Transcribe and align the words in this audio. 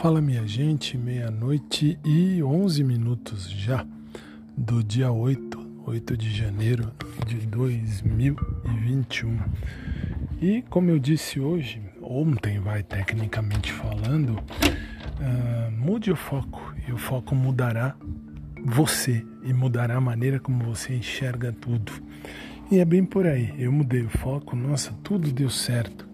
Fala 0.00 0.18
minha 0.22 0.46
gente, 0.48 0.96
meia-noite 0.96 2.00
e 2.02 2.42
11 2.42 2.82
minutos 2.82 3.50
já 3.50 3.86
do 4.56 4.82
dia 4.82 5.12
8, 5.12 5.82
8 5.86 6.16
de 6.16 6.34
janeiro 6.34 6.90
de 7.26 7.36
2021. 7.46 9.38
E 10.40 10.62
como 10.70 10.88
eu 10.88 10.98
disse 10.98 11.38
hoje, 11.38 11.82
ontem 12.00 12.58
vai 12.60 12.82
tecnicamente 12.82 13.70
falando, 13.74 14.38
uh, 14.38 15.70
mude 15.70 16.10
o 16.10 16.16
foco 16.16 16.74
e 16.88 16.92
o 16.92 16.96
foco 16.96 17.34
mudará 17.34 17.94
você 18.64 19.22
e 19.42 19.52
mudará 19.52 19.98
a 19.98 20.00
maneira 20.00 20.40
como 20.40 20.64
você 20.64 20.94
enxerga 20.94 21.52
tudo. 21.52 21.92
E 22.70 22.78
é 22.78 22.86
bem 22.86 23.04
por 23.04 23.26
aí, 23.26 23.54
eu 23.58 23.70
mudei 23.70 24.00
o 24.00 24.08
foco, 24.08 24.56
nossa, 24.56 24.94
tudo 25.02 25.30
deu 25.30 25.50
certo. 25.50 26.09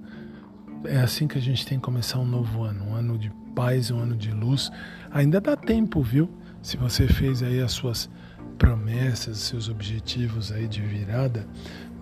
É 0.89 0.99
assim 1.01 1.27
que 1.27 1.39
a 1.39 1.41
gente 1.41 1.67
tem 1.67 1.79
que 1.79 1.85
começar 1.85 2.19
um 2.19 2.27
novo 2.27 2.63
ano, 2.63 2.91
um 2.91 2.95
ano 2.95 3.19
de 3.19 3.31
paz, 3.55 3.91
um 3.91 3.99
ano 3.99 4.17
de 4.17 4.31
luz. 4.31 4.71
Ainda 5.11 5.41
dá 5.41 5.57
tempo, 5.57 6.03
viu? 6.03 6.29
Se 6.63 6.77
você 6.77 7.07
fez 7.07 7.43
aí 7.43 7.61
as 7.61 7.73
suas 7.73 8.11
promessas, 8.59 9.39
seus 9.39 9.69
objetivos 9.69 10.51
aí 10.53 10.67
de 10.67 10.81
virada, 10.81 11.47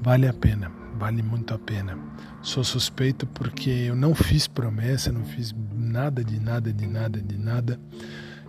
vale 0.01 0.27
a 0.27 0.33
pena, 0.33 0.71
vale 0.99 1.23
muito 1.23 1.55
a 1.55 1.59
pena. 1.59 1.99
Sou 2.43 2.65
suspeito 2.65 3.27
porque 3.27 3.71
eu 3.71 3.97
não 3.97 4.15
fiz 4.15 4.47
promessa, 4.47 5.13
não 5.13 5.25
fiz 5.25 5.55
nada 5.75 6.23
de 6.23 6.39
nada 6.41 6.73
de 6.73 6.87
nada 6.87 7.21
de 7.21 7.39
nada. 7.39 7.81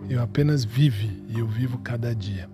Eu 0.08 0.22
apenas 0.22 0.64
vive 0.64 1.24
e 1.28 1.38
eu 1.38 1.46
vivo 1.46 1.78
cada 1.78 2.14
dia. 2.14 2.48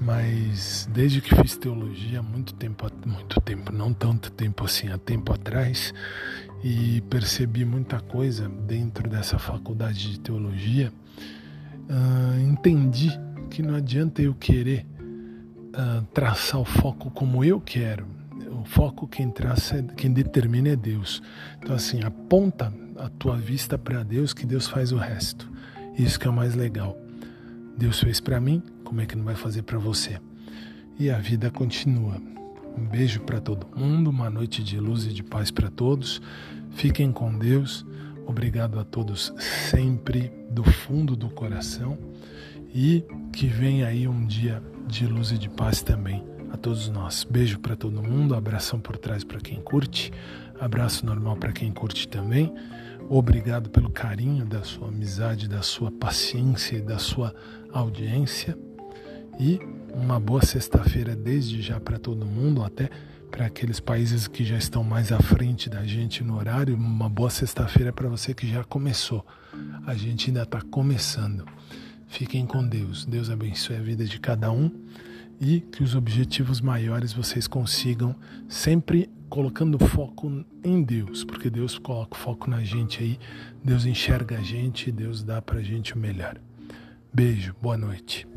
Mas 0.00 0.88
desde 0.92 1.20
que 1.20 1.34
fiz 1.34 1.56
teologia, 1.56 2.20
muito 2.22 2.54
tempo, 2.54 2.86
muito 3.06 3.40
tempo, 3.40 3.72
não 3.72 3.92
tanto 3.92 4.32
tempo 4.32 4.64
assim, 4.64 4.88
há 4.88 4.98
tempo 4.98 5.32
atrás, 5.32 5.94
e 6.62 7.00
percebi 7.02 7.64
muita 7.64 8.00
coisa 8.00 8.48
dentro 8.48 9.08
dessa 9.08 9.38
faculdade 9.38 10.12
de 10.12 10.20
teologia, 10.20 10.92
uh, 11.88 12.40
entendi 12.40 13.10
que 13.50 13.62
não 13.62 13.74
adianta 13.74 14.22
eu 14.22 14.34
querer 14.34 14.86
uh, 15.72 16.02
traçar 16.14 16.60
o 16.60 16.64
foco 16.64 17.10
como 17.10 17.44
eu 17.44 17.60
quero. 17.60 18.06
O 18.60 18.64
foco 18.64 19.08
quem 19.08 19.28
traça, 19.28 19.82
quem 19.96 20.12
determina 20.12 20.68
é 20.68 20.76
Deus. 20.76 21.20
Então 21.58 21.74
assim, 21.74 22.02
aponta 22.02 22.72
a 22.96 23.08
tua 23.08 23.36
vista 23.36 23.76
para 23.76 24.04
Deus 24.04 24.32
que 24.32 24.46
Deus 24.46 24.68
faz 24.68 24.92
o 24.92 24.96
resto. 24.96 25.50
Isso 25.98 26.18
que 26.18 26.26
é 26.26 26.30
o 26.30 26.32
mais 26.32 26.54
legal. 26.54 26.96
Deus 27.76 27.98
fez 27.98 28.20
para 28.20 28.40
mim, 28.40 28.62
como 28.84 29.00
é 29.00 29.06
que 29.06 29.16
não 29.16 29.24
vai 29.24 29.34
fazer 29.34 29.62
para 29.62 29.78
você? 29.78 30.20
E 30.98 31.10
a 31.10 31.18
vida 31.18 31.50
continua. 31.50 32.20
Um 32.76 32.84
beijo 32.84 33.20
para 33.20 33.40
todo 33.40 33.66
mundo, 33.76 34.10
uma 34.10 34.30
noite 34.30 34.62
de 34.62 34.78
luz 34.78 35.04
e 35.04 35.12
de 35.12 35.22
paz 35.22 35.50
para 35.50 35.70
todos. 35.70 36.20
Fiquem 36.70 37.12
com 37.12 37.36
Deus. 37.38 37.84
Obrigado 38.26 38.78
a 38.78 38.84
todos 38.84 39.32
sempre 39.70 40.32
do 40.50 40.64
fundo 40.64 41.16
do 41.16 41.28
coração 41.28 41.98
e 42.74 43.04
que 43.32 43.46
venha 43.46 43.86
aí 43.86 44.08
um 44.08 44.26
dia 44.26 44.62
de 44.86 45.06
luz 45.06 45.30
e 45.32 45.38
de 45.38 45.48
paz 45.48 45.82
também 45.82 46.24
a 46.52 46.56
todos 46.56 46.88
nós. 46.88 47.24
Beijo 47.24 47.58
para 47.58 47.74
todo 47.74 48.02
mundo, 48.02 48.34
abração 48.34 48.78
por 48.78 48.96
trás 48.96 49.24
para 49.24 49.40
quem 49.40 49.60
curte, 49.60 50.12
abraço 50.60 51.04
normal 51.04 51.36
para 51.36 51.52
quem 51.52 51.72
curte 51.72 52.06
também. 52.06 52.52
Obrigado 53.08 53.68
pelo 53.70 53.90
carinho 53.90 54.44
da 54.44 54.62
sua 54.62 54.88
amizade, 54.88 55.48
da 55.48 55.62
sua 55.62 55.90
paciência 55.90 56.76
e 56.76 56.80
da 56.80 56.98
sua 56.98 57.34
audiência. 57.72 58.56
E 59.38 59.60
uma 59.94 60.18
boa 60.20 60.42
sexta-feira 60.42 61.14
desde 61.14 61.60
já 61.60 61.80
para 61.80 61.98
todo 61.98 62.24
mundo, 62.24 62.62
até 62.62 62.90
para 63.30 63.46
aqueles 63.46 63.80
países 63.80 64.28
que 64.28 64.44
já 64.44 64.56
estão 64.56 64.84
mais 64.84 65.10
à 65.10 65.18
frente 65.18 65.68
da 65.70 65.84
gente 65.84 66.22
no 66.22 66.36
horário. 66.36 66.76
Uma 66.76 67.08
boa 67.08 67.30
sexta-feira 67.30 67.92
para 67.92 68.08
você 68.08 68.34
que 68.34 68.46
já 68.46 68.62
começou. 68.62 69.24
A 69.86 69.94
gente 69.94 70.28
ainda 70.28 70.42
está 70.42 70.60
começando. 70.60 71.44
Fiquem 72.06 72.46
com 72.46 72.66
Deus. 72.66 73.06
Deus 73.06 73.30
abençoe 73.30 73.76
a 73.76 73.80
vida 73.80 74.04
de 74.04 74.20
cada 74.20 74.52
um 74.52 74.70
e 75.40 75.60
que 75.60 75.82
os 75.82 75.94
objetivos 75.94 76.60
maiores 76.60 77.12
vocês 77.12 77.48
consigam 77.48 78.14
sempre 78.48 79.10
colocando 79.28 79.78
foco 79.78 80.44
em 80.62 80.82
Deus, 80.82 81.24
porque 81.24 81.48
Deus 81.48 81.78
coloca 81.78 82.16
foco 82.16 82.50
na 82.50 82.62
gente 82.62 83.02
aí, 83.02 83.18
Deus 83.64 83.86
enxerga 83.86 84.38
a 84.38 84.42
gente, 84.42 84.92
Deus 84.92 85.24
dá 85.24 85.40
pra 85.40 85.62
gente 85.62 85.94
o 85.94 85.98
melhor. 85.98 86.38
Beijo, 87.12 87.54
boa 87.60 87.78
noite. 87.78 88.31